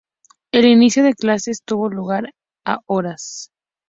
[0.51, 2.33] El inicio de clases tuvo lugar
[2.65, 3.51] a Hrs.